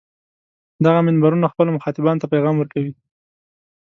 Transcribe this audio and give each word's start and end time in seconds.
دغه 0.85 0.99
منبرونه 1.07 1.51
خپلو 1.53 1.75
مخاطبانو 1.77 2.21
ته 2.21 2.27
پیغام 2.33 2.55
ورکوي. 2.57 2.91